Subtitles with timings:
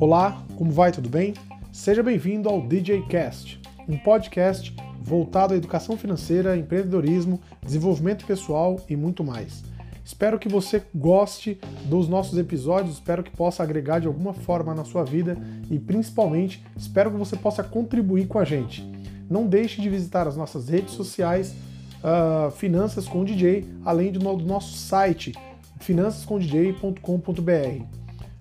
[0.00, 0.92] Olá, como vai?
[0.92, 1.34] Tudo bem?
[1.72, 8.94] Seja bem-vindo ao DJ Cast, um podcast voltado à educação financeira, empreendedorismo, desenvolvimento pessoal e
[8.94, 9.64] muito mais.
[10.04, 14.84] Espero que você goste dos nossos episódios, espero que possa agregar de alguma forma na
[14.84, 15.36] sua vida
[15.70, 18.88] e principalmente espero que você possa contribuir com a gente.
[19.28, 21.54] Não deixe de visitar as nossas redes sociais,
[21.98, 25.34] uh, Finanças com DJ, além do nosso site
[25.80, 27.84] finançascomdj.com.br.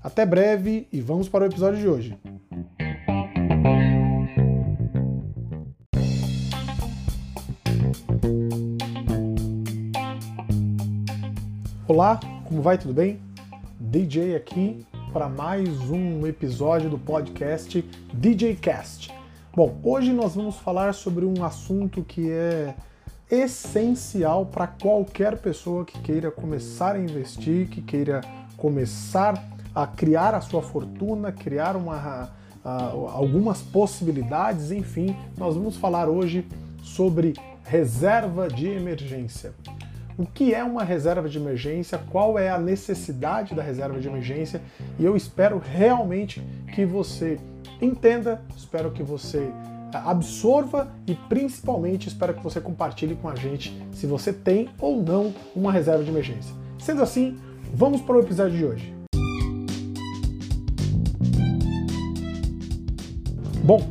[0.04, 2.18] Até breve e vamos para o episódio de hoje.
[11.88, 12.78] Olá, como vai?
[12.78, 13.20] Tudo bem?
[13.80, 17.81] DJ aqui para mais um episódio do podcast
[18.14, 19.12] DJ Cast.
[19.56, 22.76] Bom, hoje nós vamos falar sobre um assunto que é
[23.30, 28.22] essencial para qualquer pessoa que queira começar a investir, que queira
[28.55, 29.44] começar
[29.75, 32.31] a criar a sua fortuna, criar uma,
[32.64, 36.47] algumas possibilidades, enfim, nós vamos falar hoje
[36.81, 39.53] sobre reserva de emergência.
[40.17, 42.00] O que é uma reserva de emergência?
[42.09, 44.62] Qual é a necessidade da reserva de emergência?
[44.97, 46.41] E eu espero realmente
[46.73, 47.39] que você
[47.80, 49.52] entenda, espero que você
[50.06, 55.34] absorva e principalmente espero que você compartilhe com a gente se você tem ou não
[55.56, 56.53] uma reserva de emergência.
[56.80, 57.38] Sendo assim,
[57.73, 58.98] vamos para o episódio de hoje.
[63.64, 63.81] Bom,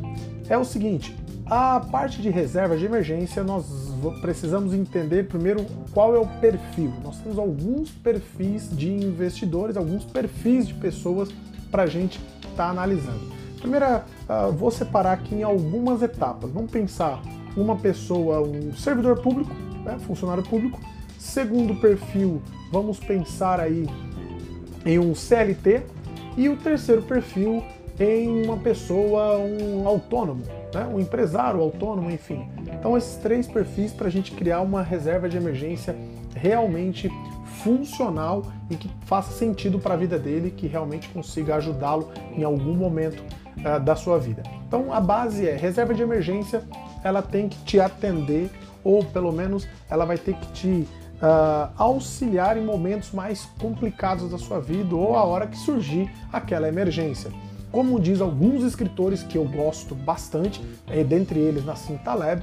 [0.48, 3.86] é o seguinte, a parte de reserva de emergência nós
[4.20, 6.92] precisamos entender primeiro qual é o perfil.
[7.04, 11.30] Nós temos alguns perfis de investidores, alguns perfis de pessoas
[11.70, 13.32] para a gente estar tá analisando.
[13.60, 16.50] Primeira, uh, vou separar aqui em algumas etapas.
[16.50, 17.22] Vamos pensar
[17.56, 19.52] uma pessoa, um servidor público,
[19.84, 20.80] né, funcionário público.
[21.18, 23.86] Segundo perfil, vamos pensar aí
[24.84, 25.82] em um CLT.
[26.36, 27.64] E o terceiro perfil
[27.98, 30.42] em uma pessoa, um autônomo,
[30.74, 30.86] né?
[30.86, 32.46] um empresário autônomo, enfim.
[32.78, 35.96] Então, esses três perfis para a gente criar uma reserva de emergência
[36.34, 37.10] realmente
[37.62, 42.74] funcional e que faça sentido para a vida dele, que realmente consiga ajudá-lo em algum
[42.74, 43.22] momento
[43.58, 44.42] uh, da sua vida.
[44.66, 46.62] Então, a base é reserva de emergência,
[47.02, 48.50] ela tem que te atender
[48.82, 54.38] ou pelo menos ela vai ter que te uh, auxiliar em momentos mais complicados da
[54.38, 57.30] sua vida ou a hora que surgir aquela emergência.
[57.72, 62.42] Como diz alguns escritores que eu gosto bastante, é, dentre eles Nassim Taleb,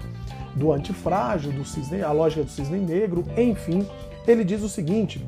[0.53, 3.87] do Antifrágil, do Cisne, a lógica do cisne negro, enfim,
[4.27, 5.25] ele diz o seguinte,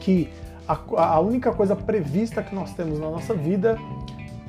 [0.00, 0.30] que
[0.66, 3.76] a, a única coisa prevista que nós temos na nossa vida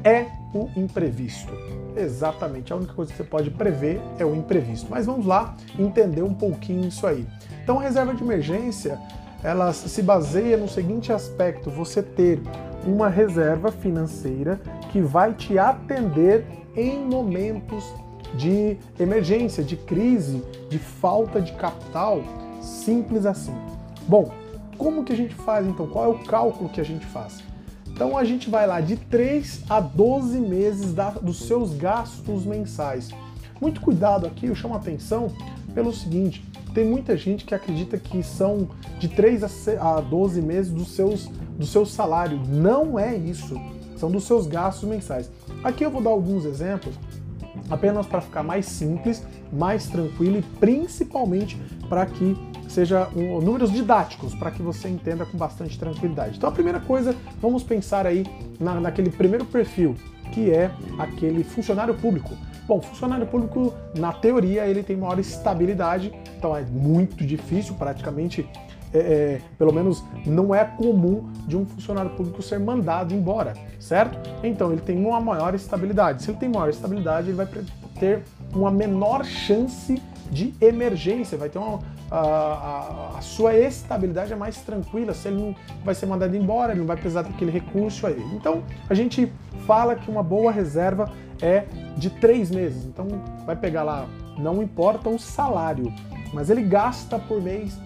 [0.04, 1.54] é o imprevisto.
[1.96, 4.88] Exatamente, a única coisa que você pode prever é o imprevisto.
[4.90, 7.28] Mas vamos lá entender um pouquinho isso aí.
[7.64, 9.00] Então, a reserva de emergência,
[9.44, 12.42] ela se baseia no seguinte aspecto: você ter
[12.86, 14.60] uma reserva financeira
[14.92, 16.46] que vai te atender
[16.76, 17.94] em momentos
[18.36, 22.24] de emergência, de crise, de falta de capital,
[22.62, 23.54] simples assim.
[24.08, 24.32] Bom,
[24.78, 25.88] como que a gente faz então?
[25.88, 27.44] Qual é o cálculo que a gente faz?
[28.02, 33.12] Então a gente vai lá de 3 a 12 meses da, dos seus gastos mensais.
[33.62, 35.28] Muito cuidado aqui, eu chamo a atenção
[35.76, 40.96] pelo seguinte: tem muita gente que acredita que são de 3 a 12 meses dos
[40.96, 42.42] seus, do seu salário.
[42.48, 43.56] Não é isso.
[43.96, 45.30] São dos seus gastos mensais.
[45.64, 46.96] Aqui eu vou dar alguns exemplos,
[47.70, 49.24] apenas para ficar mais simples,
[49.54, 51.56] mais tranquilo e principalmente
[51.88, 52.36] para que
[52.72, 56.38] seja um, números didáticos, para que você entenda com bastante tranquilidade.
[56.38, 58.26] Então a primeira coisa, vamos pensar aí
[58.60, 59.96] na, naquele primeiro perfil,
[60.34, 62.36] que é aquele funcionário público.
[62.68, 68.48] Bom, funcionário público, na teoria, ele tem maior estabilidade, então é muito difícil, praticamente,
[68.94, 74.18] é, é, pelo menos não é comum de um funcionário público ser mandado embora, certo?
[74.44, 76.24] Então ele tem uma maior estabilidade.
[76.24, 77.48] Se ele tem maior estabilidade, ele vai
[78.00, 84.36] ter uma menor chance de emergência, vai ter uma, a, a, a, sua estabilidade é
[84.36, 88.08] mais tranquila, se ele não vai ser mandado embora, ele não vai precisar daquele recurso
[88.08, 88.22] aí.
[88.34, 89.32] Então a gente
[89.68, 91.12] fala que uma boa reserva
[91.42, 91.66] é
[91.98, 92.86] de três meses.
[92.86, 93.08] Então
[93.46, 94.08] vai pegar lá,
[94.38, 95.94] não importa o salário,
[96.34, 97.78] mas ele gasta por mês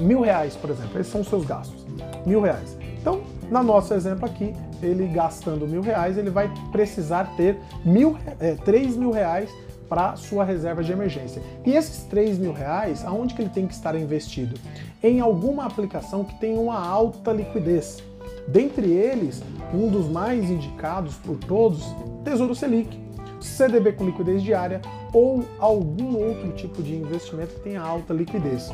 [0.00, 1.00] mil reais, por exemplo.
[1.00, 1.84] Esses são os seus gastos,
[2.24, 2.76] mil reais.
[3.00, 8.54] Então, no nosso exemplo aqui, ele gastando mil reais, ele vai precisar ter mil, é,
[8.54, 9.50] três mil reais
[9.88, 11.40] para sua reserva de emergência.
[11.64, 14.58] E esses três mil reais, aonde que ele tem que estar investido?
[15.02, 18.02] Em alguma aplicação que tenha uma alta liquidez.
[18.48, 21.84] Dentre eles, um dos mais indicados por todos,
[22.24, 22.98] Tesouro Selic,
[23.40, 24.80] CDB com liquidez diária
[25.12, 28.72] ou algum outro tipo de investimento que tenha alta liquidez.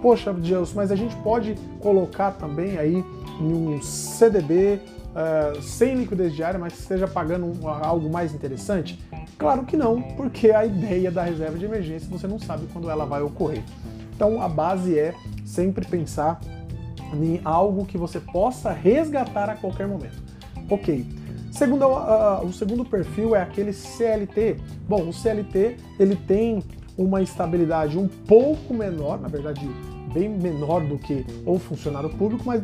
[0.00, 3.04] Poxa, Deus, mas a gente pode colocar também aí
[3.40, 9.02] em um CDB uh, sem liquidez diária, mas que esteja pagando algo mais interessante?
[9.36, 13.04] Claro que não, porque a ideia da reserva de emergência você não sabe quando ela
[13.04, 13.62] vai ocorrer.
[14.14, 15.14] Então a base é
[15.44, 16.40] sempre pensar
[17.14, 20.22] em algo que você possa resgatar a qualquer momento.
[20.70, 21.06] Ok.
[21.50, 24.58] Segundo, uh, o segundo perfil é aquele CLT.
[24.88, 26.62] Bom, o CLT ele tem
[26.98, 29.70] uma estabilidade um pouco menor, na verdade
[30.12, 32.62] bem menor do que o funcionário público, mas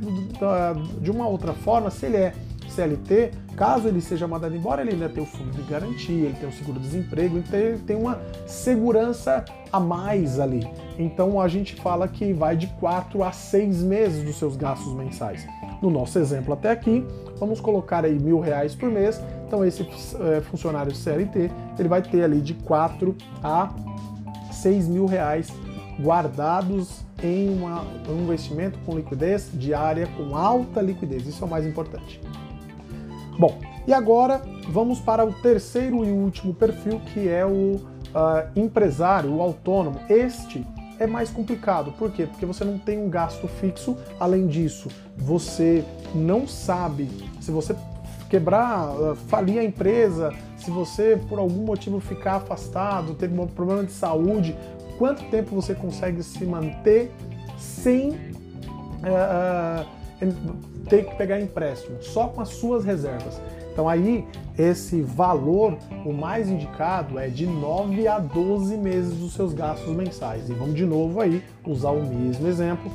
[1.01, 2.35] de uma outra forma, se ele é
[2.69, 6.49] CLT, caso ele seja mandado embora, ele ainda tem o fundo de garantia, ele tem
[6.49, 10.69] o seguro-desemprego, então ele tem uma segurança a mais ali.
[10.99, 15.47] Então a gente fala que vai de 4 a 6 meses dos seus gastos mensais.
[15.81, 17.07] No nosso exemplo até aqui,
[17.39, 19.21] vamos colocar aí mil reais por mês.
[19.47, 23.71] Então esse é, funcionário CLT ele vai ter ali de 4 a
[24.65, 25.53] 6 mil reais
[26.01, 31.27] guardados em uma, um investimento com liquidez diária, com alta liquidez.
[31.27, 32.19] Isso é o mais importante.
[33.39, 34.41] Bom, e agora
[34.71, 37.81] vamos para o terceiro e último perfil, que é o uh,
[38.57, 40.01] empresário, o autônomo.
[40.09, 40.67] Este
[40.99, 41.93] é mais complicado.
[41.93, 42.25] Por quê?
[42.27, 43.99] Porque você não tem um gasto fixo.
[44.19, 45.85] Além disso, você
[46.15, 47.77] não sabe se você
[48.29, 53.85] quebrar, uh, falir a empresa, se você por algum motivo ficar afastado, ter um problema
[53.85, 54.57] de saúde,
[54.99, 57.11] quanto tempo você consegue se manter
[57.59, 59.87] sem uh,
[60.89, 63.41] ter que pegar empréstimo, só com as suas reservas.
[63.73, 64.25] Então aí
[64.57, 65.77] esse valor,
[66.07, 70.49] o mais indicado é de 9 a 12 meses dos seus gastos mensais.
[70.49, 72.91] E vamos de novo aí usar o mesmo exemplo.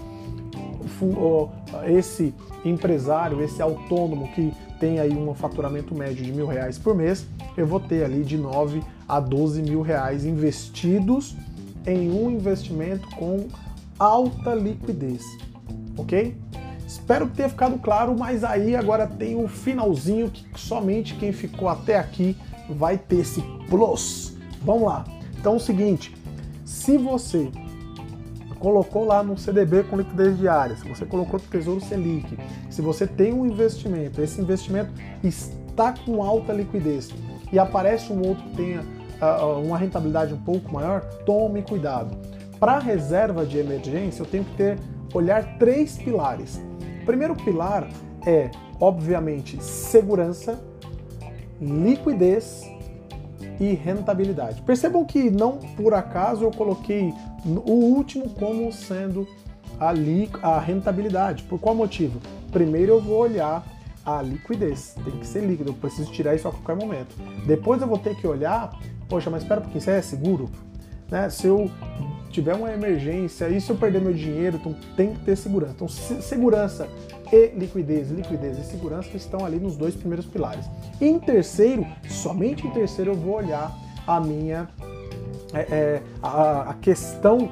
[1.87, 2.33] Esse
[2.65, 7.25] empresário, esse autônomo que tem aí um faturamento médio de mil reais por mês,
[7.57, 11.35] eu vou ter ali de 9 a 12 mil reais investidos
[11.85, 13.47] em um investimento com
[13.97, 15.23] alta liquidez,
[15.97, 16.35] ok?
[16.87, 21.67] Espero que tenha ficado claro, mas aí agora tem o finalzinho que somente quem ficou
[21.67, 22.35] até aqui
[22.69, 24.35] vai ter esse plus.
[24.61, 25.05] Vamos lá.
[25.37, 26.15] Então é o seguinte,
[26.65, 27.51] se você
[28.59, 32.37] colocou lá no CDB com liquidez diária, se você colocou no Tesouro Selic,
[32.69, 34.91] se você tem um investimento, esse investimento
[35.23, 37.09] está com alta liquidez
[37.51, 42.17] e aparece um outro que tenha uh, uma rentabilidade um pouco maior, tome cuidado.
[42.59, 44.77] Para reserva de emergência, eu tenho que ter
[45.13, 46.61] olhar três pilares.
[47.01, 47.87] O primeiro pilar
[48.25, 50.59] é, obviamente, segurança,
[51.59, 52.69] liquidez
[53.59, 54.61] e rentabilidade.
[54.61, 57.13] Percebam que não por acaso eu coloquei
[57.45, 59.27] o último como sendo
[59.79, 59.93] a,
[60.41, 61.43] a rentabilidade.
[61.43, 62.19] Por qual motivo?
[62.51, 63.65] Primeiro eu vou olhar
[64.05, 67.15] a liquidez, tem que ser líquido, eu preciso tirar isso a qualquer momento.
[67.45, 68.71] Depois eu vou ter que olhar,
[69.07, 70.49] poxa, mas espera porque isso é seguro?
[71.11, 71.29] Né?
[71.29, 71.69] Se eu
[72.29, 75.73] tiver uma emergência e se eu perder meu dinheiro, então tem que ter segurança.
[75.75, 76.87] Então, segurança
[77.31, 80.65] e liquidez, liquidez e segurança estão ali nos dois primeiros pilares.
[80.99, 83.75] Em terceiro, somente em terceiro eu vou olhar
[84.07, 84.67] a minha
[85.53, 87.51] é, é, a, a questão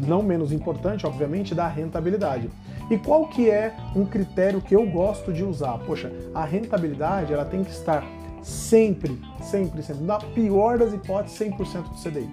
[0.00, 2.50] não menos importante, obviamente, da rentabilidade.
[2.90, 5.76] E qual que é um critério que eu gosto de usar?
[5.78, 8.02] Poxa, a rentabilidade ela tem que estar
[8.42, 12.30] sempre, sempre, sempre, na pior das hipóteses, 100% do CDI.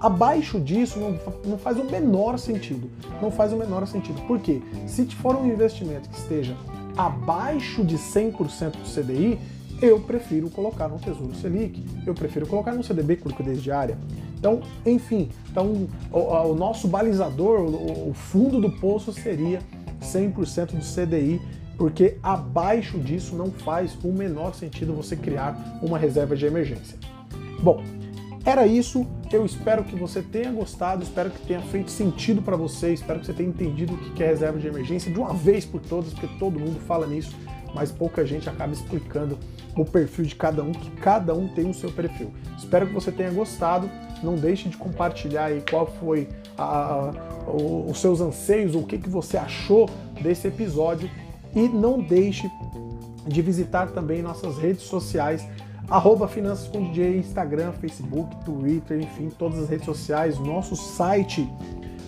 [0.00, 2.90] Abaixo disso não, não faz o menor sentido.
[3.20, 4.20] Não faz o menor sentido.
[4.26, 4.62] Por quê?
[4.86, 6.56] Se for um investimento que esteja
[6.96, 9.38] abaixo de 100% do CDI,
[9.80, 13.96] eu prefiro colocar no Tesouro Selic, eu prefiro colocar no CDB com liquidez diária.
[14.36, 19.60] Então, enfim, então o, o nosso balizador, o, o fundo do poço seria
[20.00, 21.40] 100% do CDI,
[21.76, 26.98] porque abaixo disso não faz o menor sentido você criar uma reserva de emergência.
[27.62, 27.82] Bom,
[28.48, 29.06] era isso.
[29.30, 33.26] Eu espero que você tenha gostado, espero que tenha feito sentido para você, espero que
[33.26, 36.28] você tenha entendido o que é reserva de emergência de uma vez por todas, porque
[36.38, 37.36] todo mundo fala nisso,
[37.74, 39.38] mas pouca gente acaba explicando
[39.76, 42.32] o perfil de cada um, que cada um tem o seu perfil.
[42.56, 43.88] Espero que você tenha gostado.
[44.22, 49.08] Não deixe de compartilhar aí qual foi a, a, os seus anseios, o que, que
[49.08, 49.88] você achou
[50.20, 51.08] desse episódio.
[51.54, 52.50] E não deixe
[53.26, 55.46] de visitar também nossas redes sociais
[55.88, 61.48] arroba Finanças com DJ, Instagram, Facebook, Twitter, enfim, todas as redes sociais, nosso site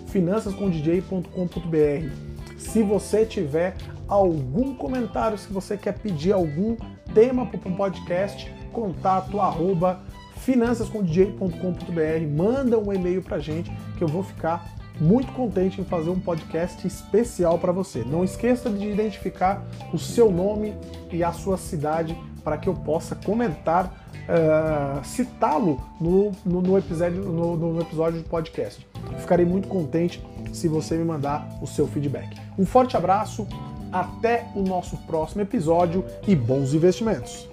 [0.09, 2.59] finançascomdj.com.br.
[2.59, 3.75] Se você tiver
[4.07, 6.77] algum comentário, se você quer pedir algum
[7.15, 10.01] tema para um podcast, contato arroba
[10.37, 16.21] finançascomdj.com.br, manda um e-mail para gente que eu vou ficar muito contente em fazer um
[16.21, 18.05] podcast especial para você.
[18.05, 20.75] Não esqueça de identificar o seu nome
[21.11, 27.23] e a sua cidade para que eu possa comentar, uh, citá-lo no, no, no, episódio,
[27.23, 28.87] no, no episódio do podcast.
[29.19, 32.37] Ficarei muito contente se você me mandar o seu feedback.
[32.59, 33.47] Um forte abraço,
[33.93, 37.49] até o nosso próximo episódio e bons investimentos!